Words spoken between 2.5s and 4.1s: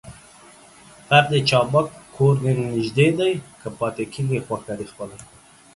نژدې دى، که پاته